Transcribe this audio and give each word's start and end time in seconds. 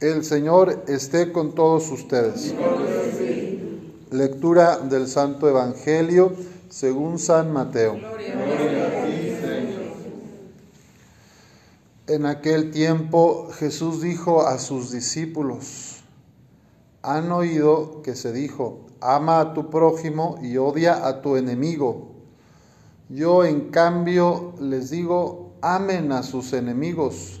El 0.00 0.24
Señor 0.24 0.84
esté 0.86 1.32
con 1.32 1.56
todos 1.56 1.90
ustedes. 1.90 2.54
Lectura 4.12 4.78
del 4.78 5.08
Santo 5.08 5.48
Evangelio 5.48 6.34
según 6.68 7.18
San 7.18 7.52
Mateo. 7.52 7.98
En 12.06 12.26
aquel 12.26 12.70
tiempo 12.70 13.48
Jesús 13.58 14.00
dijo 14.00 14.46
a 14.46 14.60
sus 14.60 14.92
discípulos, 14.92 16.04
han 17.02 17.32
oído 17.32 18.00
que 18.02 18.14
se 18.14 18.32
dijo, 18.32 18.86
ama 19.00 19.40
a 19.40 19.52
tu 19.52 19.68
prójimo 19.68 20.38
y 20.40 20.58
odia 20.58 21.08
a 21.08 21.22
tu 21.22 21.34
enemigo. 21.34 22.12
Yo 23.08 23.44
en 23.44 23.70
cambio 23.70 24.54
les 24.60 24.90
digo, 24.90 25.54
amen 25.60 26.12
a 26.12 26.22
sus 26.22 26.52
enemigos 26.52 27.40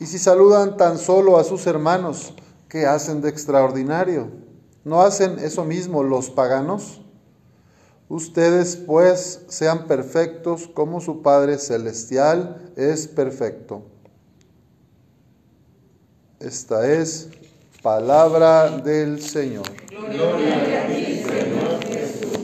Y 0.00 0.06
si 0.06 0.18
saludan 0.18 0.78
tan 0.78 0.98
solo 0.98 1.38
a 1.38 1.44
sus 1.44 1.66
hermanos, 1.66 2.32
¿qué 2.70 2.86
hacen 2.86 3.20
de 3.20 3.28
extraordinario? 3.28 4.28
¿No 4.82 5.02
hacen 5.02 5.38
eso 5.38 5.62
mismo 5.66 6.02
los 6.02 6.30
paganos? 6.30 7.02
Ustedes 8.08 8.76
pues 8.76 9.42
sean 9.48 9.86
perfectos 9.86 10.68
como 10.72 11.02
su 11.02 11.20
Padre 11.20 11.58
Celestial 11.58 12.72
es 12.76 13.08
perfecto. 13.08 13.82
Esta 16.40 16.90
es 16.90 17.28
palabra 17.82 18.78
del 18.78 19.20
Señor. 19.20 19.66
Gloria 19.90 20.82
a 20.82 20.86
ti, 20.86 21.22
Señor 21.22 21.84
Jesús. 21.84 22.38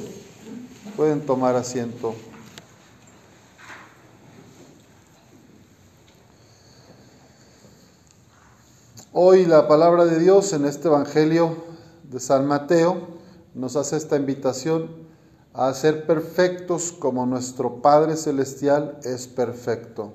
Pueden 0.95 1.23
tomar 1.23 1.57
asiento. 1.57 2.15
Hoy 9.19 9.47
la 9.47 9.67
palabra 9.67 10.05
de 10.05 10.19
Dios 10.19 10.53
en 10.53 10.67
este 10.67 10.89
Evangelio 10.89 11.57
de 12.03 12.21
San 12.21 12.45
Mateo 12.45 12.99
nos 13.55 13.75
hace 13.77 13.97
esta 13.97 14.17
invitación 14.17 14.91
a 15.55 15.73
ser 15.73 16.07
perfectos 16.07 16.93
como 16.93 17.25
nuestro 17.25 17.81
Padre 17.81 18.15
Celestial 18.17 18.99
es 19.05 19.27
perfecto. 19.27 20.13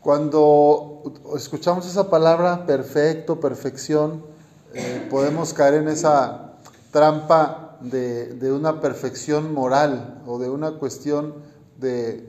Cuando 0.00 1.02
escuchamos 1.36 1.84
esa 1.88 2.10
palabra 2.10 2.64
perfecto, 2.64 3.40
perfección, 3.40 4.24
eh, 4.72 5.08
podemos 5.10 5.52
caer 5.52 5.74
en 5.74 5.88
esa 5.88 6.52
trampa 6.92 7.76
de, 7.80 8.34
de 8.34 8.52
una 8.52 8.80
perfección 8.80 9.52
moral 9.52 10.22
o 10.28 10.38
de 10.38 10.48
una 10.48 10.78
cuestión 10.78 11.34
de, 11.80 12.24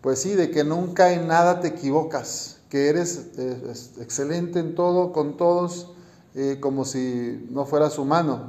pues 0.00 0.18
sí, 0.18 0.34
de 0.34 0.50
que 0.50 0.64
nunca 0.64 1.12
en 1.12 1.28
nada 1.28 1.60
te 1.60 1.68
equivocas 1.68 2.61
que 2.72 2.88
eres 2.88 3.26
eh, 3.36 3.74
excelente 4.00 4.58
en 4.58 4.74
todo, 4.74 5.12
con 5.12 5.36
todos, 5.36 5.88
eh, 6.34 6.56
como 6.58 6.86
si 6.86 7.46
no 7.50 7.66
fueras 7.66 7.98
humano, 7.98 8.46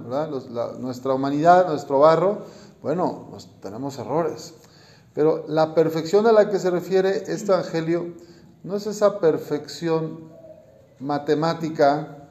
nuestra 0.79 1.13
humanidad, 1.13 1.67
nuestro 1.67 1.99
barro, 1.99 2.37
bueno, 2.81 3.27
pues 3.31 3.49
tenemos 3.61 3.99
errores. 3.99 4.53
Pero 5.13 5.43
la 5.49 5.75
perfección 5.75 6.25
a 6.25 6.31
la 6.31 6.49
que 6.49 6.57
se 6.57 6.69
refiere 6.69 7.25
este 7.27 7.51
Evangelio 7.51 8.13
no 8.63 8.77
es 8.77 8.87
esa 8.87 9.19
perfección 9.19 10.31
matemática 11.01 12.29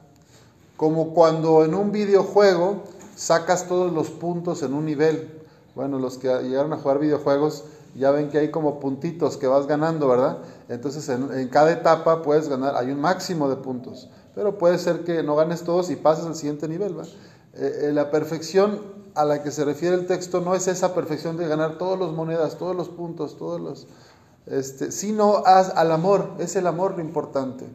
como 0.75 1.13
cuando 1.13 1.63
en 1.63 1.75
un 1.75 1.91
videojuego 1.91 2.85
sacas 3.15 3.67
todos 3.67 3.93
los 3.93 4.09
puntos 4.09 4.63
en 4.63 4.73
un 4.73 4.85
nivel. 4.85 5.43
Bueno, 5.75 5.99
los 5.99 6.17
que 6.17 6.27
llegaron 6.41 6.73
a 6.73 6.77
jugar 6.77 6.97
videojuegos 6.97 7.65
ya 7.95 8.11
ven 8.11 8.29
que 8.29 8.39
hay 8.39 8.51
como 8.51 8.79
puntitos 8.79 9.37
que 9.37 9.47
vas 9.47 9.67
ganando, 9.67 10.07
¿verdad? 10.07 10.39
Entonces 10.69 11.07
en, 11.09 11.47
cada 11.49 11.71
etapa 11.71 12.21
puedes 12.21 12.49
ganar, 12.49 12.75
hay 12.75 12.91
un 12.91 12.99
máximo 12.99 13.49
de 13.49 13.57
puntos, 13.57 14.09
pero 14.35 14.57
puede 14.57 14.77
ser 14.79 15.03
que 15.03 15.23
no 15.23 15.35
ganes 15.35 15.63
todos 15.63 15.89
y 15.89 15.95
pases 15.95 16.25
al 16.25 16.35
siguiente 16.35 16.67
nivel, 16.67 16.95
¿verdad? 16.95 17.11
Eh, 17.55 17.89
eh, 17.89 17.91
la 17.93 18.09
perfección 18.09 18.81
a 19.15 19.25
la 19.25 19.43
que 19.43 19.51
se 19.51 19.63
refiere 19.63 19.95
el 19.95 20.07
texto 20.07 20.41
no 20.41 20.55
es 20.55 20.67
esa 20.67 20.95
perfección 20.95 21.37
de 21.37 21.47
ganar 21.47 21.77
todas 21.77 21.99
las 21.99 22.11
monedas, 22.11 22.57
todos 22.57 22.75
los 22.75 22.89
puntos, 22.89 23.37
todos 23.37 23.61
los... 23.61 23.87
Este, 24.45 24.91
sino 24.91 25.43
al 25.45 25.91
amor, 25.91 26.31
es 26.39 26.55
el 26.55 26.67
amor 26.67 26.95
lo 26.97 27.01
importante. 27.01 27.65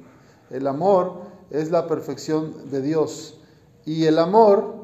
El 0.51 0.67
amor 0.67 1.23
es 1.51 1.71
la 1.71 1.87
perfección 1.87 2.71
de 2.71 2.83
Dios. 2.83 3.39
Y 3.87 4.05
el 4.05 4.19
amor 4.19 4.75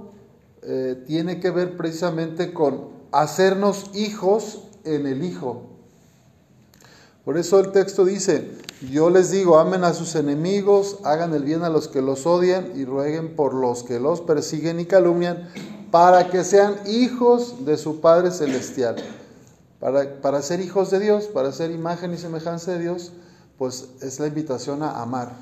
eh, 0.62 1.02
tiene 1.06 1.40
que 1.40 1.50
ver 1.50 1.76
precisamente 1.76 2.54
con 2.54 2.88
hacernos 3.12 3.90
hijos 3.94 4.62
en 4.84 5.06
el 5.06 5.24
Hijo. 5.24 5.62
Por 7.24 7.38
eso 7.38 7.58
el 7.58 7.72
texto 7.72 8.04
dice, 8.04 8.50
yo 8.90 9.08
les 9.08 9.30
digo, 9.30 9.58
amen 9.58 9.82
a 9.84 9.94
sus 9.94 10.14
enemigos, 10.14 10.98
hagan 11.04 11.32
el 11.32 11.42
bien 11.42 11.62
a 11.62 11.70
los 11.70 11.88
que 11.88 12.02
los 12.02 12.26
odian 12.26 12.72
y 12.74 12.84
rueguen 12.84 13.34
por 13.34 13.54
los 13.54 13.82
que 13.82 13.98
los 13.98 14.20
persiguen 14.20 14.78
y 14.78 14.84
calumnian, 14.84 15.48
para 15.90 16.28
que 16.28 16.44
sean 16.44 16.76
hijos 16.86 17.64
de 17.64 17.78
su 17.78 18.00
Padre 18.00 18.30
Celestial. 18.30 18.96
Para, 19.80 20.20
para 20.20 20.42
ser 20.42 20.60
hijos 20.60 20.90
de 20.90 21.00
Dios, 21.00 21.24
para 21.24 21.52
ser 21.52 21.70
imagen 21.70 22.12
y 22.12 22.18
semejanza 22.18 22.72
de 22.72 22.80
Dios, 22.80 23.12
pues 23.56 23.88
es 24.02 24.20
la 24.20 24.26
invitación 24.26 24.82
a 24.82 25.00
amar. 25.00 25.32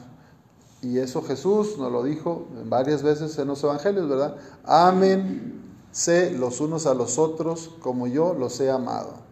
Y 0.82 0.98
eso 0.98 1.22
Jesús 1.22 1.78
nos 1.78 1.90
lo 1.90 2.02
dijo 2.02 2.46
varias 2.66 3.02
veces 3.02 3.38
en 3.38 3.48
los 3.48 3.62
evangelios, 3.62 4.08
¿verdad? 4.08 4.36
Ámense 4.64 6.32
los 6.38 6.60
unos 6.60 6.86
a 6.86 6.94
los 6.94 7.18
otros 7.18 7.70
como 7.80 8.06
yo 8.06 8.34
los 8.34 8.60
he 8.60 8.70
amado. 8.70 9.31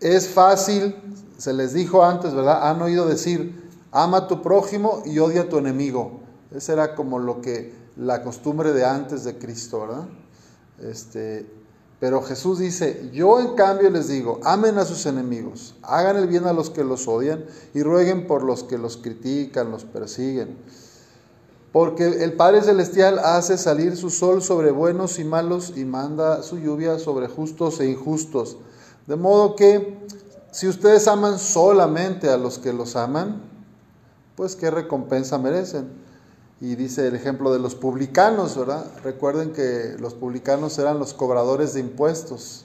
Es 0.00 0.28
fácil, 0.28 0.96
se 1.38 1.52
les 1.52 1.72
dijo 1.72 2.04
antes, 2.04 2.34
¿verdad? 2.34 2.68
Han 2.68 2.82
oído 2.82 3.06
decir, 3.06 3.70
ama 3.92 4.18
a 4.18 4.28
tu 4.28 4.42
prójimo 4.42 5.02
y 5.04 5.18
odia 5.18 5.42
a 5.42 5.48
tu 5.48 5.58
enemigo. 5.58 6.20
Esa 6.54 6.72
era 6.72 6.94
como 6.94 7.18
lo 7.18 7.40
que 7.40 7.72
la 7.96 8.22
costumbre 8.22 8.72
de 8.72 8.84
antes 8.84 9.24
de 9.24 9.38
Cristo, 9.38 9.80
¿verdad? 9.80 10.08
Este, 10.80 11.46
pero 12.00 12.22
Jesús 12.22 12.58
dice, 12.58 13.08
yo 13.12 13.40
en 13.40 13.54
cambio 13.54 13.88
les 13.88 14.08
digo, 14.08 14.40
amen 14.44 14.78
a 14.78 14.84
sus 14.84 15.06
enemigos, 15.06 15.74
hagan 15.82 16.16
el 16.16 16.26
bien 16.26 16.44
a 16.44 16.52
los 16.52 16.70
que 16.70 16.84
los 16.84 17.08
odian 17.08 17.44
y 17.72 17.82
rueguen 17.82 18.26
por 18.26 18.42
los 18.42 18.64
que 18.64 18.78
los 18.78 18.96
critican, 18.96 19.70
los 19.70 19.84
persiguen. 19.84 20.58
Porque 21.72 22.22
el 22.22 22.34
Padre 22.34 22.62
Celestial 22.62 23.18
hace 23.18 23.58
salir 23.58 23.96
su 23.96 24.10
sol 24.10 24.42
sobre 24.42 24.70
buenos 24.70 25.18
y 25.18 25.24
malos 25.24 25.72
y 25.76 25.84
manda 25.84 26.42
su 26.42 26.58
lluvia 26.58 26.98
sobre 26.98 27.26
justos 27.26 27.80
e 27.80 27.86
injustos. 27.86 28.58
De 29.06 29.16
modo 29.16 29.54
que 29.54 29.98
si 30.50 30.68
ustedes 30.68 31.08
aman 31.08 31.38
solamente 31.38 32.30
a 32.30 32.36
los 32.36 32.58
que 32.58 32.72
los 32.72 32.96
aman, 32.96 33.42
pues 34.36 34.56
qué 34.56 34.70
recompensa 34.70 35.38
merecen. 35.38 35.88
Y 36.60 36.76
dice 36.76 37.08
el 37.08 37.14
ejemplo 37.14 37.52
de 37.52 37.58
los 37.58 37.74
publicanos, 37.74 38.56
¿verdad? 38.56 38.86
Recuerden 39.02 39.52
que 39.52 39.96
los 39.98 40.14
publicanos 40.14 40.78
eran 40.78 40.98
los 40.98 41.12
cobradores 41.12 41.74
de 41.74 41.80
impuestos. 41.80 42.64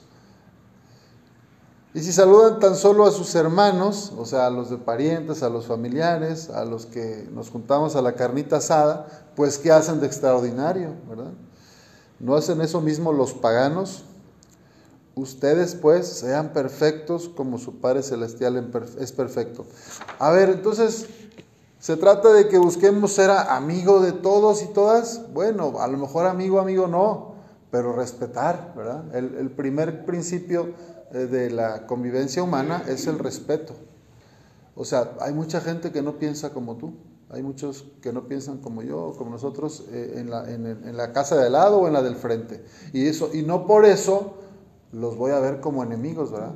Y 1.92 2.00
si 2.00 2.12
saludan 2.12 2.60
tan 2.60 2.76
solo 2.76 3.04
a 3.04 3.10
sus 3.10 3.34
hermanos, 3.34 4.12
o 4.16 4.24
sea, 4.24 4.46
a 4.46 4.50
los 4.50 4.70
de 4.70 4.76
parientes, 4.76 5.42
a 5.42 5.50
los 5.50 5.66
familiares, 5.66 6.48
a 6.48 6.64
los 6.64 6.86
que 6.86 7.28
nos 7.32 7.50
juntamos 7.50 7.96
a 7.96 8.02
la 8.02 8.14
carnita 8.14 8.58
asada, 8.58 9.08
pues 9.34 9.58
¿qué 9.58 9.72
hacen 9.72 10.00
de 10.00 10.06
extraordinario, 10.06 10.94
verdad? 11.08 11.32
¿No 12.20 12.36
hacen 12.36 12.60
eso 12.60 12.80
mismo 12.80 13.12
los 13.12 13.32
paganos? 13.32 14.04
Ustedes 15.20 15.74
pues 15.74 16.06
sean 16.06 16.54
perfectos 16.54 17.28
como 17.28 17.58
su 17.58 17.78
Padre 17.78 18.02
Celestial 18.02 18.70
es 18.98 19.12
perfecto. 19.12 19.66
A 20.18 20.30
ver, 20.30 20.48
entonces, 20.48 21.08
¿se 21.78 21.98
trata 21.98 22.32
de 22.32 22.48
que 22.48 22.56
busquemos 22.56 23.12
ser 23.12 23.28
amigo 23.30 24.00
de 24.00 24.12
todos 24.12 24.62
y 24.62 24.68
todas? 24.68 25.30
Bueno, 25.34 25.78
a 25.78 25.88
lo 25.88 25.98
mejor 25.98 26.24
amigo, 26.24 26.58
amigo 26.58 26.86
no, 26.86 27.34
pero 27.70 27.92
respetar, 27.92 28.72
¿verdad? 28.74 29.14
El, 29.14 29.50
primer 29.50 30.06
principio 30.06 30.70
eh, 31.12 31.18
de 31.26 31.50
la 31.50 31.86
convivencia 31.86 32.42
humana 32.42 32.82
es 32.88 33.06
el 33.06 33.18
respeto. 33.18 33.74
O 34.74 34.86
sea, 34.86 35.12
hay 35.20 35.34
mucha 35.34 35.60
gente 35.60 35.92
que 35.92 36.00
no 36.00 36.18
piensa 36.18 36.54
como 36.54 36.78
tú. 36.78 36.94
Hay 37.28 37.42
muchos 37.42 37.84
que 38.00 38.10
no 38.10 38.26
piensan 38.26 38.56
como 38.56 38.80
yo, 38.80 39.12
como 39.18 39.32
nosotros, 39.32 39.84
eh, 39.92 40.14
en, 40.16 40.30
la, 40.30 40.50
en 40.50 40.96
la 40.96 41.12
casa 41.12 41.36
de 41.36 41.44
al 41.44 41.52
lado 41.52 41.80
o 41.80 41.86
en 41.88 41.92
la 41.92 42.00
del 42.00 42.16
frente. 42.16 42.64
Y, 42.94 43.06
eso, 43.06 43.28
y 43.34 43.42
no 43.42 43.66
por 43.66 43.84
eso 43.84 44.38
los 44.92 45.16
voy 45.16 45.32
a 45.32 45.40
ver 45.40 45.60
como 45.60 45.82
enemigos, 45.82 46.30
¿verdad? 46.30 46.54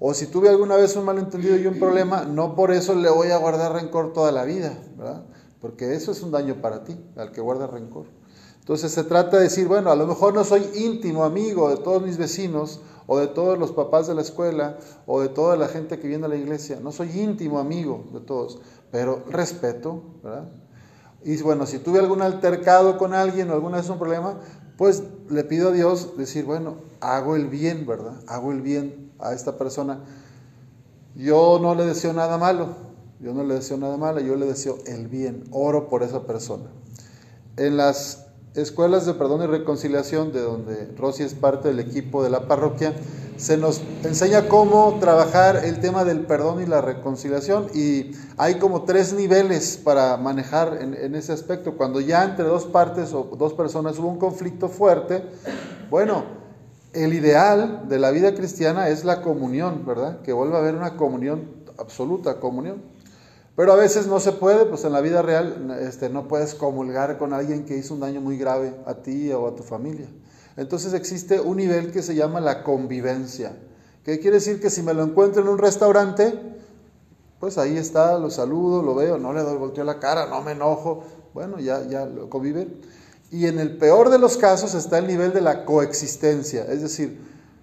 O 0.00 0.12
si 0.14 0.26
tuve 0.26 0.48
alguna 0.48 0.76
vez 0.76 0.96
un 0.96 1.04
malentendido 1.04 1.56
y 1.56 1.66
un 1.66 1.78
problema, 1.78 2.24
no 2.24 2.54
por 2.54 2.72
eso 2.72 2.94
le 2.94 3.10
voy 3.10 3.30
a 3.30 3.38
guardar 3.38 3.72
rencor 3.72 4.12
toda 4.12 4.32
la 4.32 4.44
vida, 4.44 4.76
¿verdad? 4.96 5.24
porque 5.64 5.94
eso 5.94 6.12
es 6.12 6.22
un 6.22 6.30
daño 6.30 6.56
para 6.60 6.84
ti, 6.84 6.94
al 7.16 7.32
que 7.32 7.40
guarda 7.40 7.66
rencor. 7.66 8.04
Entonces 8.60 8.92
se 8.92 9.02
trata 9.02 9.38
de 9.38 9.44
decir, 9.44 9.66
bueno, 9.66 9.90
a 9.90 9.96
lo 9.96 10.06
mejor 10.06 10.34
no 10.34 10.44
soy 10.44 10.62
íntimo 10.74 11.24
amigo 11.24 11.70
de 11.70 11.78
todos 11.78 12.02
mis 12.02 12.18
vecinos, 12.18 12.82
o 13.06 13.18
de 13.18 13.28
todos 13.28 13.58
los 13.58 13.72
papás 13.72 14.06
de 14.06 14.14
la 14.14 14.20
escuela, 14.20 14.76
o 15.06 15.22
de 15.22 15.30
toda 15.30 15.56
la 15.56 15.68
gente 15.68 15.98
que 15.98 16.06
viene 16.06 16.26
a 16.26 16.28
la 16.28 16.36
iglesia, 16.36 16.80
no 16.82 16.92
soy 16.92 17.18
íntimo 17.18 17.58
amigo 17.58 18.04
de 18.12 18.20
todos, 18.20 18.60
pero 18.90 19.24
respeto, 19.30 20.02
¿verdad? 20.22 20.50
Y 21.24 21.40
bueno, 21.40 21.64
si 21.64 21.78
tuve 21.78 21.98
algún 21.98 22.20
altercado 22.20 22.98
con 22.98 23.14
alguien 23.14 23.48
o 23.48 23.54
alguna 23.54 23.78
vez 23.78 23.88
un 23.88 23.96
problema, 23.96 24.40
pues 24.76 25.02
le 25.28 25.44
pido 25.44 25.68
a 25.68 25.72
Dios 25.72 26.16
decir, 26.16 26.44
bueno, 26.44 26.76
hago 27.00 27.36
el 27.36 27.46
bien, 27.46 27.86
¿verdad? 27.86 28.14
Hago 28.26 28.52
el 28.52 28.60
bien 28.60 29.12
a 29.18 29.32
esta 29.32 29.56
persona. 29.56 30.00
Yo 31.14 31.58
no 31.62 31.74
le 31.74 31.86
deseo 31.86 32.12
nada 32.12 32.38
malo, 32.38 32.74
yo 33.20 33.32
no 33.32 33.44
le 33.44 33.54
deseo 33.54 33.76
nada 33.76 33.96
malo, 33.96 34.20
yo 34.20 34.34
le 34.34 34.46
deseo 34.46 34.78
el 34.86 35.06
bien, 35.06 35.44
oro 35.52 35.88
por 35.88 36.02
esa 36.02 36.26
persona. 36.26 36.64
En 37.56 37.76
las 37.76 38.26
escuelas 38.54 39.06
de 39.06 39.14
perdón 39.14 39.42
y 39.42 39.46
reconciliación, 39.46 40.32
de 40.32 40.40
donde 40.40 40.92
Rosy 40.96 41.22
es 41.22 41.34
parte 41.34 41.68
del 41.68 41.78
equipo 41.78 42.24
de 42.24 42.30
la 42.30 42.48
parroquia, 42.48 42.94
se 43.36 43.56
nos 43.56 43.82
enseña 44.04 44.48
cómo 44.48 44.98
trabajar 45.00 45.64
el 45.64 45.80
tema 45.80 46.04
del 46.04 46.20
perdón 46.20 46.62
y 46.62 46.66
la 46.66 46.80
reconciliación 46.80 47.68
y 47.74 48.12
hay 48.36 48.56
como 48.56 48.82
tres 48.82 49.12
niveles 49.12 49.76
para 49.76 50.16
manejar 50.16 50.78
en, 50.80 51.14
ese 51.14 51.32
aspecto. 51.32 51.76
Cuando 51.76 52.00
ya 52.00 52.24
entre 52.24 52.44
dos 52.44 52.64
partes 52.66 53.12
o 53.12 53.24
dos 53.36 53.54
personas 53.54 53.98
hubo 53.98 54.08
un 54.08 54.18
conflicto 54.18 54.68
fuerte, 54.68 55.24
bueno, 55.90 56.24
el 56.92 57.12
ideal 57.12 57.88
de 57.88 57.98
la 57.98 58.10
vida 58.12 58.34
cristiana 58.34 58.88
es 58.88 59.04
la 59.04 59.20
comunión, 59.20 59.84
¿verdad? 59.84 60.22
Que 60.22 60.32
vuelva 60.32 60.58
a 60.58 60.60
haber 60.60 60.76
una 60.76 60.96
comunión, 60.96 61.48
absoluta 61.76 62.38
comunión. 62.38 62.82
Pero 63.56 63.72
a 63.72 63.76
veces 63.76 64.06
no 64.06 64.18
se 64.20 64.32
puede, 64.32 64.64
pues 64.64 64.84
en 64.84 64.92
la 64.92 65.00
vida 65.00 65.22
real 65.22 65.76
este, 65.80 66.08
no 66.08 66.26
puedes 66.26 66.54
comulgar 66.54 67.18
con 67.18 67.32
alguien 67.32 67.64
que 67.64 67.76
hizo 67.76 67.94
un 67.94 68.00
daño 68.00 68.20
muy 68.20 68.36
grave 68.36 68.74
a 68.86 68.94
ti 68.94 69.30
o 69.32 69.46
a 69.46 69.54
tu 69.54 69.62
familia. 69.62 70.06
Entonces 70.56 70.94
existe 70.94 71.40
un 71.40 71.56
nivel 71.56 71.90
que 71.90 72.02
se 72.02 72.14
llama 72.14 72.40
la 72.40 72.62
convivencia, 72.62 73.56
que 74.04 74.20
quiere 74.20 74.36
decir 74.36 74.60
que 74.60 74.70
si 74.70 74.82
me 74.82 74.94
lo 74.94 75.02
encuentro 75.02 75.42
en 75.42 75.48
un 75.48 75.58
restaurante, 75.58 76.38
pues 77.40 77.58
ahí 77.58 77.76
está, 77.76 78.18
lo 78.18 78.30
saludo, 78.30 78.82
lo 78.82 78.94
veo, 78.94 79.18
no 79.18 79.32
le 79.32 79.42
doy 79.42 79.58
volteo 79.58 79.84
la 79.84 79.98
cara, 79.98 80.26
no 80.26 80.42
me 80.42 80.52
enojo, 80.52 81.04
bueno, 81.32 81.58
ya, 81.58 81.84
ya 81.86 82.06
lo 82.06 82.30
conviven. 82.30 82.80
Y 83.30 83.46
en 83.46 83.58
el 83.58 83.76
peor 83.76 84.10
de 84.10 84.18
los 84.18 84.36
casos 84.36 84.74
está 84.74 84.98
el 84.98 85.08
nivel 85.08 85.32
de 85.32 85.40
la 85.40 85.64
coexistencia, 85.64 86.64
es 86.64 86.82
decir, 86.82 87.18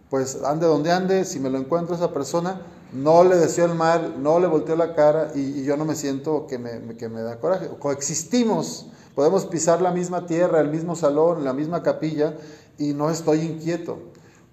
pues 0.10 0.40
ande 0.44 0.68
donde 0.68 0.92
ande, 0.92 1.24
si 1.24 1.40
me 1.40 1.50
lo 1.50 1.58
encuentro 1.58 1.96
a 1.96 1.98
esa 1.98 2.12
persona, 2.12 2.62
no 2.92 3.24
le 3.24 3.38
deseo 3.38 3.66
el 3.66 3.76
mal, 3.76 4.22
no 4.22 4.40
le 4.40 4.48
volteo 4.48 4.76
la 4.76 4.94
cara 4.94 5.32
y, 5.34 5.64
yo 5.64 5.78
no 5.78 5.86
me 5.86 5.96
siento 5.96 6.48
que 6.48 6.58
me, 6.58 6.98
que 6.98 7.08
me 7.08 7.22
da 7.22 7.40
coraje. 7.40 7.70
Coexistimos, 7.80 8.88
podemos 9.16 9.46
pisar 9.46 9.82
la 9.82 9.92
misma 9.92 10.26
tierra, 10.26 10.60
el 10.60 10.70
mismo 10.70 10.98
salón, 10.98 11.46
la 11.46 11.54
misma 11.54 11.84
capilla 11.84 12.36
y 12.82 12.94
no 12.94 13.12
estoy 13.12 13.42
inquieto. 13.42 14.00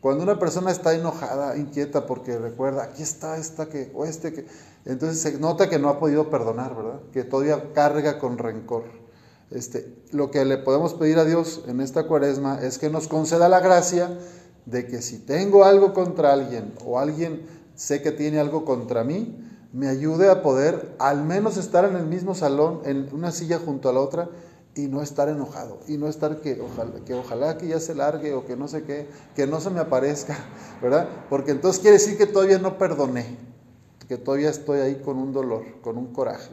Cuando 0.01 0.23
una 0.23 0.39
persona 0.39 0.71
está 0.71 0.95
enojada, 0.95 1.57
inquieta, 1.57 2.07
porque 2.07 2.39
recuerda, 2.39 2.85
aquí 2.85 3.03
está 3.03 3.39
esta 3.39 3.69
que, 3.69 3.91
o 3.95 4.05
este 4.05 4.33
que, 4.33 4.47
entonces 4.85 5.21
se 5.21 5.39
nota 5.39 5.69
que 5.69 5.79
no 5.79 5.89
ha 5.89 5.99
podido 5.99 6.31
perdonar, 6.31 6.77
¿verdad? 6.77 7.01
Que 7.13 7.25
todavía 7.25 7.73
carga 7.73 8.19
con 8.19 8.39
rencor. 8.39 8.85
Este, 9.51 9.97
lo 10.13 10.31
que 10.31 10.45
le 10.45 10.59
podemos 10.59 10.93
pedir 10.95 11.19
a 11.19 11.25
Dios 11.25 11.65
en 11.67 11.81
esta 11.81 12.07
cuaresma 12.07 12.61
es 12.63 12.79
que 12.79 12.91
nos 12.91 13.09
conceda 13.09 13.49
la 13.49 13.61
gracia 13.61 14.19
de 14.67 14.87
que 14.87 15.01
si 15.01 15.19
tengo 15.19 15.65
algo 15.65 15.95
contra 15.95 16.33
alguien 16.33 16.75
o 16.85 16.99
alguien 16.99 17.47
sé 17.75 18.03
que 18.03 18.13
tiene 18.13 18.39
algo 18.39 18.67
contra 18.67 19.05
mí, 19.05 19.43
me 19.73 19.89
ayude 19.89 20.29
a 20.29 20.43
poder 20.43 20.95
al 20.99 21.25
menos 21.25 21.57
estar 21.57 21.87
en 21.87 21.97
el 21.97 22.07
mismo 22.07 22.35
salón, 22.35 22.83
en 22.85 23.09
una 23.13 23.33
silla 23.33 23.59
junto 23.59 23.89
a 23.89 23.95
la 23.95 24.01
otra 24.01 24.29
y 24.75 24.87
no 24.87 25.03
estar 25.03 25.29
enojado 25.29 25.81
y 25.89 25.97
no 25.97 26.09
estar 26.09 26.41
que 26.41 26.61
ojalá, 26.61 27.05
que 27.05 27.15
ojalá 27.15 27.59
que 27.59 27.67
ya 27.67 27.81
se 27.81 27.95
largue 27.95 28.33
o 28.35 28.47
que 28.47 28.57
no 28.57 28.69
sé 28.69 28.85
qué, 28.85 29.09
que 29.35 29.47
no 29.47 29.61
se 29.61 29.71
me 29.71 29.81
aparezca, 29.81 30.37
¿verdad? 30.83 31.09
Porque 31.29 31.51
entonces 31.51 31.81
quiere 31.81 31.99
decir 31.99 32.17
que 32.17 32.27
todavía 32.27 32.59
no 32.59 32.79
perdoné, 32.79 33.37
que 34.07 34.17
todavía 34.17 34.51
estoy 34.51 34.81
ahí 34.81 35.03
con 35.05 35.19
un 35.19 35.33
dolor, 35.33 35.65
con 35.83 35.99
un 35.99 36.13
coraje. 36.13 36.51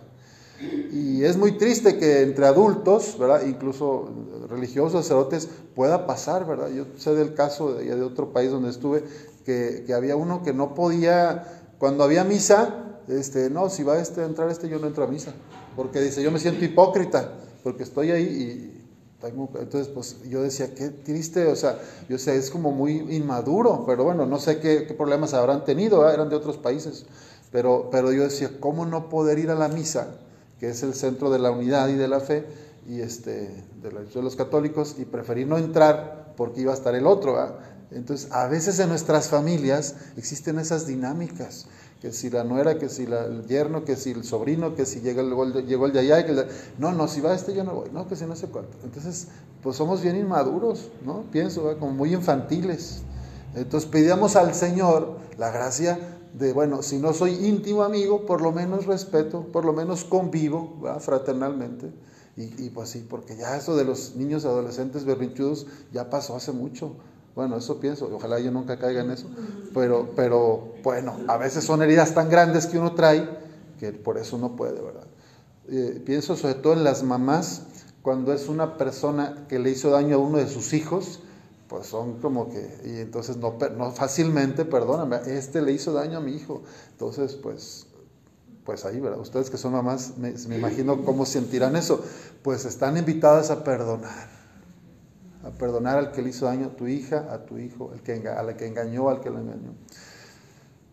Y 0.91 1.23
es 1.23 1.35
muy 1.35 1.57
triste 1.57 1.97
que 1.97 2.21
entre 2.21 2.45
adultos, 2.45 3.17
¿verdad? 3.19 3.45
Incluso 3.45 4.09
religiosos, 4.49 5.05
sacerdotes, 5.05 5.49
pueda 5.75 6.07
pasar, 6.07 6.47
¿verdad? 6.47 6.69
Yo 6.69 6.85
sé 6.97 7.13
del 7.13 7.33
caso 7.33 7.73
de, 7.73 7.93
de 7.93 8.01
otro 8.01 8.31
país 8.31 8.51
donde 8.51 8.69
estuve, 8.69 9.03
que, 9.45 9.83
que 9.85 9.93
había 9.93 10.15
uno 10.15 10.43
que 10.43 10.53
no 10.53 10.73
podía, 10.73 11.43
cuando 11.77 12.05
había 12.05 12.23
misa, 12.23 13.01
este, 13.09 13.49
no, 13.49 13.69
si 13.69 13.83
va 13.83 13.99
este, 13.99 14.21
a 14.21 14.25
entrar 14.25 14.49
este, 14.49 14.69
yo 14.69 14.79
no 14.79 14.87
entro 14.87 15.03
a 15.03 15.07
misa, 15.07 15.33
porque 15.75 15.99
dice, 15.99 16.23
yo 16.23 16.31
me 16.31 16.39
siento 16.39 16.63
hipócrita 16.63 17.33
porque 17.65 17.81
estoy 17.81 18.11
ahí 18.11 18.23
y 18.23 18.81
entonces 19.27 19.87
pues 19.87 20.17
yo 20.29 20.43
decía, 20.43 20.75
qué 20.75 20.89
triste, 20.89 21.47
o 21.47 21.55
sea, 21.55 21.79
yo 22.07 22.19
sé, 22.19 22.37
es 22.37 22.51
como 22.51 22.71
muy 22.71 22.97
inmaduro, 23.09 23.85
pero 23.87 24.03
bueno, 24.03 24.27
no 24.27 24.37
sé 24.37 24.59
qué, 24.59 24.81
problemas 24.95 25.33
habrán 25.33 25.65
tenido, 25.65 26.07
eran 26.07 26.29
de 26.29 26.35
otros 26.35 26.57
países, 26.57 27.07
pero, 27.51 27.89
pero 27.91 28.11
yo 28.11 28.21
decía, 28.21 28.51
¿cómo 28.59 28.85
no 28.85 29.09
poder 29.09 29.39
ir 29.39 29.49
a 29.49 29.55
la 29.55 29.67
misa, 29.67 30.09
que 30.59 30.69
es 30.69 30.83
el 30.83 30.93
centro 30.93 31.31
de 31.31 31.39
la 31.39 31.49
unidad 31.49 31.87
y 31.87 31.95
de 31.95 32.07
la 32.07 32.19
fe, 32.19 32.45
y 32.87 33.01
este, 33.01 33.49
de, 33.81 34.21
los 34.21 34.35
católicos, 34.35 34.97
y 34.99 35.05
preferir 35.05 35.47
no 35.47 35.57
entrar 35.57 36.35
porque 36.37 36.61
iba 36.61 36.71
a 36.71 36.75
estar 36.75 36.93
el 36.93 37.07
otro? 37.07 37.35
Entonces, 37.89 38.31
a 38.31 38.45
veces 38.45 38.77
en 38.77 38.89
nuestras 38.89 39.29
familias 39.29 39.95
existen 40.17 40.59
esas 40.59 40.85
dinámicas 40.85 41.65
que 42.01 42.11
si 42.11 42.29
la 42.29 42.43
nuera, 42.43 42.77
que 42.77 42.89
si 42.89 43.03
el 43.03 43.45
yerno, 43.47 43.83
que 43.83 43.95
si 43.95 44.11
el 44.11 44.23
sobrino, 44.23 44.75
que 44.75 44.85
si 44.85 45.01
llega 45.01 45.21
el, 45.21 45.65
llegó 45.65 45.85
el 45.85 45.97
allá, 45.97 46.25
que 46.25 46.47
no, 46.77 46.91
no, 46.91 47.07
si 47.07 47.21
va 47.21 47.33
este 47.33 47.53
yo 47.53 47.63
no 47.63 47.73
voy, 47.73 47.89
no, 47.91 48.07
que 48.07 48.15
si 48.15 48.25
no 48.25 48.35
sé 48.35 48.47
cuánto. 48.47 48.77
Entonces, 48.83 49.27
pues 49.63 49.77
somos 49.77 50.01
bien 50.01 50.15
inmaduros, 50.17 50.89
¿no? 51.03 51.23
Pienso, 51.31 51.77
como 51.79 51.91
muy 51.93 52.13
infantiles. 52.13 53.01
Entonces 53.55 53.89
pedíamos 53.89 54.35
al 54.35 54.53
Señor 54.53 55.17
la 55.37 55.49
gracia 55.49 55.97
de, 56.33 56.51
bueno, 56.51 56.81
si 56.83 56.97
no 56.97 57.13
soy 57.13 57.47
íntimo 57.47 57.83
amigo, 57.83 58.25
por 58.25 58.41
lo 58.41 58.51
menos 58.51 58.85
respeto, 58.85 59.47
por 59.51 59.63
lo 59.63 59.71
menos 59.71 60.03
convivo, 60.03 60.81
fraternalmente. 60.99 61.91
Y, 62.35 62.65
y, 62.65 62.69
pues 62.69 62.89
sí, 62.89 63.05
porque 63.09 63.37
ya 63.37 63.55
eso 63.55 63.77
de 63.77 63.85
los 63.85 64.17
niños 64.17 64.43
adolescentes 64.43 65.05
berrinchudos 65.05 65.67
ya 65.93 66.09
pasó 66.09 66.35
hace 66.35 66.51
mucho. 66.51 66.97
Bueno, 67.35 67.57
eso 67.57 67.81
pienso, 67.81 68.09
ojalá 68.13 68.39
yo 68.39 68.49
nunca 68.49 68.79
caiga 68.79 69.01
en 69.01 69.11
eso, 69.11 69.27
pero, 69.73 70.09
pero 70.15 70.75
bueno, 70.83 71.17
a 71.27 71.35
veces 71.35 71.65
son 71.65 71.81
heridas 71.81 72.13
tan 72.13 72.29
grandes 72.29 72.65
que 72.65 72.79
uno 72.79 72.93
trae 72.93 73.27
que 73.77 73.91
por 73.91 74.17
eso 74.17 74.37
no 74.37 74.55
puede, 74.55 74.81
¿verdad? 74.81 75.05
Eh, 75.67 76.01
pienso 76.05 76.37
sobre 76.37 76.55
todo 76.55 76.73
en 76.73 76.85
las 76.85 77.03
mamás, 77.03 77.63
cuando 78.01 78.31
es 78.31 78.47
una 78.47 78.77
persona 78.77 79.45
que 79.49 79.59
le 79.59 79.71
hizo 79.71 79.89
daño 79.89 80.15
a 80.15 80.19
uno 80.19 80.37
de 80.37 80.47
sus 80.47 80.71
hijos, 80.71 81.19
pues 81.67 81.87
son 81.87 82.21
como 82.21 82.49
que, 82.49 82.69
y 82.85 82.99
entonces 83.01 83.35
no, 83.35 83.55
no 83.75 83.91
fácilmente 83.91 84.63
perdóname, 84.63 85.17
este 85.25 85.61
le 85.61 85.73
hizo 85.73 85.91
daño 85.91 86.19
a 86.19 86.21
mi 86.21 86.35
hijo, 86.35 86.63
entonces 86.91 87.35
pues 87.35 87.87
pues 88.63 88.83
ahí, 88.83 88.99
¿verdad? 88.99 89.19
Ustedes 89.19 89.51
que 89.51 89.57
son 89.57 89.73
mamás, 89.73 90.17
me, 90.17 90.33
me, 90.47 90.57
imagino 90.57 91.05
cómo 91.05 91.27
sentirán 91.27 91.75
eso. 91.75 92.03
Pues 92.41 92.65
están 92.65 92.97
invitadas 92.97 93.51
a 93.51 93.63
perdonar 93.63 94.34
a 95.45 95.51
perdonar 95.51 95.97
al 95.97 96.11
que 96.11 96.23
le 96.23 96.29
hizo 96.29 96.47
daño 96.47 96.67
a 96.67 96.69
tu 96.75 96.87
hija, 96.87 97.27
a 97.31 97.45
tu 97.45 97.57
hijo, 97.57 97.91
el 97.93 98.01
que, 98.01 98.27
a 98.27 98.41
la 98.41 98.57
que 98.57 98.65
engañó, 98.65 99.09
al 99.09 99.21
que 99.21 99.29
lo 99.29 99.39
engañó. 99.39 99.73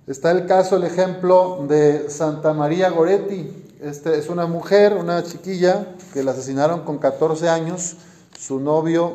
Está 0.06 0.30
el 0.30 0.46
caso, 0.46 0.76
el 0.76 0.84
ejemplo 0.84 1.64
de 1.66 2.10
Santa 2.10 2.52
María 2.52 2.90
Goretti. 2.90 3.50
Este, 3.80 4.18
es 4.18 4.28
una 4.28 4.46
mujer, 4.46 4.94
una 4.94 5.22
chiquilla, 5.22 5.96
que 6.12 6.22
la 6.22 6.32
asesinaron 6.32 6.84
con 6.84 6.98
14 6.98 7.48
años. 7.48 7.96
Su 8.38 8.60
novio, 8.60 9.14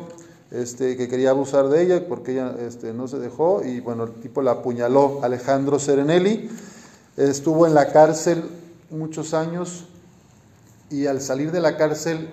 este, 0.50 0.96
que 0.96 1.08
quería 1.08 1.30
abusar 1.30 1.68
de 1.68 1.82
ella 1.82 2.08
porque 2.08 2.32
ella 2.32 2.54
este, 2.58 2.92
no 2.92 3.06
se 3.06 3.18
dejó, 3.18 3.62
y 3.64 3.80
bueno, 3.80 4.04
el 4.04 4.14
tipo 4.14 4.42
la 4.42 4.52
apuñaló, 4.52 5.20
Alejandro 5.22 5.78
Serenelli. 5.78 6.50
Estuvo 7.16 7.66
en 7.66 7.74
la 7.74 7.92
cárcel 7.92 8.44
muchos 8.90 9.34
años 9.34 9.84
y 10.90 11.06
al 11.06 11.20
salir 11.20 11.52
de 11.52 11.60
la 11.60 11.76
cárcel 11.76 12.28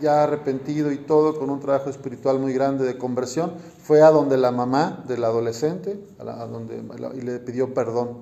ya 0.00 0.24
arrepentido 0.24 0.92
y 0.92 0.98
todo, 0.98 1.38
con 1.38 1.50
un 1.50 1.60
trabajo 1.60 1.90
espiritual 1.90 2.38
muy 2.38 2.52
grande 2.52 2.84
de 2.84 2.98
conversión, 2.98 3.52
fue 3.82 4.02
a 4.02 4.10
donde 4.10 4.36
la 4.36 4.50
mamá 4.50 5.04
del 5.06 5.24
adolescente 5.24 6.00
a, 6.18 6.46
donde, 6.46 6.82
y 7.14 7.20
le 7.20 7.38
pidió 7.38 7.74
perdón. 7.74 8.18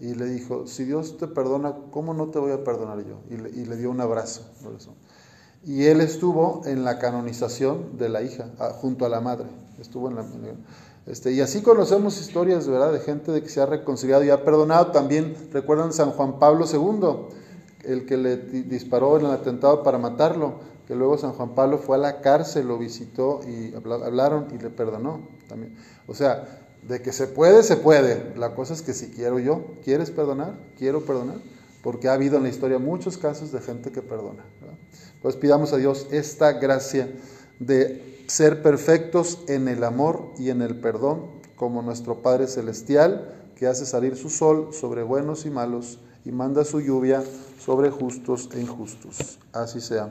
Y 0.00 0.14
le 0.14 0.26
dijo, 0.26 0.66
si 0.66 0.84
Dios 0.84 1.16
te 1.18 1.28
perdona, 1.28 1.74
¿cómo 1.90 2.14
no 2.14 2.28
te 2.28 2.38
voy 2.38 2.52
a 2.52 2.64
perdonar 2.64 3.04
yo? 3.04 3.20
Y 3.30 3.64
le, 3.64 3.76
dio 3.76 3.90
un 3.90 4.00
abrazo. 4.00 4.42
Y 5.64 5.84
él 5.84 6.00
estuvo 6.00 6.62
en 6.66 6.84
la 6.84 6.98
canonización 6.98 7.96
de 7.96 8.08
la 8.08 8.22
hija, 8.22 8.50
junto 8.80 9.06
a 9.06 9.08
la 9.08 9.20
madre. 9.20 9.46
Estuvo 9.80 10.10
en 10.10 10.16
este, 11.06 11.32
y 11.32 11.40
así 11.42 11.60
conocemos 11.60 12.18
historias 12.18 12.66
¿verdad? 12.66 12.90
de 12.90 13.00
gente 13.00 13.30
de 13.30 13.42
que 13.42 13.50
se 13.50 13.60
ha 13.60 13.66
reconciliado 13.66 14.24
y 14.24 14.30
ha 14.30 14.44
perdonado. 14.44 14.86
También 14.88 15.34
recuerdan 15.52 15.92
San 15.92 16.10
Juan 16.10 16.38
Pablo 16.38 16.64
II, 16.70 17.90
el 17.90 18.06
que 18.06 18.16
le 18.16 18.36
disparó 18.36 19.18
en 19.18 19.26
el 19.26 19.32
atentado 19.32 19.82
para 19.82 19.98
matarlo 19.98 20.73
que 20.86 20.94
luego 20.94 21.18
San 21.18 21.32
Juan 21.32 21.54
Pablo 21.54 21.78
fue 21.78 21.96
a 21.96 22.00
la 22.00 22.20
cárcel, 22.20 22.68
lo 22.68 22.78
visitó 22.78 23.40
y 23.46 23.74
hablaron 23.74 24.48
y 24.54 24.58
le 24.58 24.70
perdonó 24.70 25.28
también. 25.48 25.76
O 26.06 26.14
sea, 26.14 26.60
de 26.82 27.00
que 27.00 27.12
se 27.12 27.26
puede, 27.26 27.62
se 27.62 27.76
puede. 27.76 28.34
La 28.36 28.54
cosa 28.54 28.74
es 28.74 28.82
que 28.82 28.92
si 28.92 29.08
quiero 29.08 29.38
yo, 29.38 29.64
¿quieres 29.82 30.10
perdonar? 30.10 30.54
¿Quiero 30.76 31.04
perdonar? 31.04 31.36
porque 31.84 32.08
ha 32.08 32.14
habido 32.14 32.38
en 32.38 32.44
la 32.44 32.48
historia 32.48 32.78
muchos 32.78 33.18
casos 33.18 33.52
de 33.52 33.60
gente 33.60 33.92
que 33.92 34.00
perdona. 34.00 34.42
Pues 35.20 35.36
pidamos 35.36 35.74
a 35.74 35.76
Dios 35.76 36.06
esta 36.10 36.54
gracia 36.54 37.12
de 37.60 38.24
ser 38.26 38.62
perfectos 38.62 39.40
en 39.48 39.68
el 39.68 39.84
amor 39.84 40.32
y 40.38 40.48
en 40.48 40.62
el 40.62 40.80
perdón, 40.80 41.26
como 41.56 41.82
nuestro 41.82 42.22
Padre 42.22 42.46
Celestial, 42.46 43.50
que 43.54 43.66
hace 43.66 43.84
salir 43.84 44.16
su 44.16 44.30
sol 44.30 44.70
sobre 44.72 45.02
buenos 45.02 45.44
y 45.44 45.50
malos 45.50 46.00
y 46.24 46.32
manda 46.32 46.64
su 46.64 46.80
lluvia 46.80 47.22
sobre 47.60 47.90
justos 47.90 48.48
e 48.54 48.60
injustos. 48.62 49.38
Así 49.52 49.82
sea. 49.82 50.10